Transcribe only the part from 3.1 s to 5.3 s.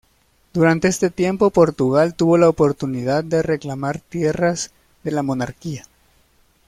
de reclamar tierras de la